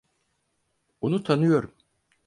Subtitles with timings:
[1.01, 1.71] Onu tanıyorum.